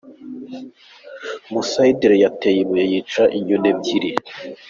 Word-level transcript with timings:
Musayidire 1.51 2.15
yateye 2.23 2.59
ibuye 2.63 2.85
yica 2.91 3.23
inyoni 3.37 3.67
ebyiri. 3.73 4.11